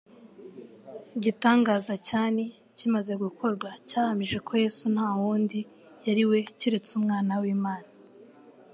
Igitangaza 1.15 1.93
cyani 2.09 2.43
kimaze 2.77 3.13
gukorwa 3.23 3.69
cyahamije 3.89 4.37
ko 4.47 4.51
Yesu 4.63 4.85
nta 4.95 5.07
wundi 5.19 5.59
yari 6.07 6.23
we 6.29 6.39
keretse 6.59 6.91
Umwana 6.99 7.33
w'Imana. 7.41 7.89